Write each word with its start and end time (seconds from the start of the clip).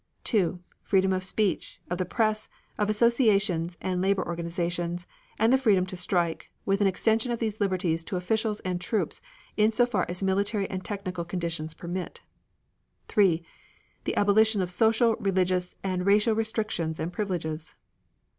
2. 0.23 0.59
Freedom 0.81 1.13
of 1.13 1.23
speech, 1.23 1.79
of 1.87 1.99
the 1.99 2.05
press, 2.05 2.49
of 2.79 2.89
associations 2.89 3.77
and 3.81 4.01
labor 4.01 4.25
organizations, 4.25 5.05
and 5.37 5.53
the 5.53 5.59
freedom 5.59 5.85
to 5.85 5.95
strike; 5.95 6.49
with 6.65 6.81
an 6.81 6.87
extension 6.87 7.31
of 7.31 7.37
these 7.37 7.61
liberties 7.61 8.03
to 8.03 8.15
officials 8.15 8.61
and 8.61 8.81
troops, 8.81 9.21
in 9.57 9.71
so 9.71 9.85
far 9.85 10.07
as 10.09 10.23
military 10.23 10.67
and 10.71 10.83
technical 10.83 11.23
conditions 11.23 11.75
permit. 11.75 12.23
3. 13.09 13.43
The 14.05 14.15
abolition 14.17 14.59
of 14.59 14.71
social, 14.71 15.17
religious, 15.19 15.75
and 15.83 16.03
racial 16.03 16.33
restrictions 16.33 16.99
and 16.99 17.13
privileges. 17.13 17.75